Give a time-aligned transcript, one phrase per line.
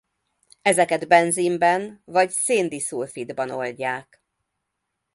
[0.61, 4.23] Ezeket benzinben vagy szén-diszulfidban oldják.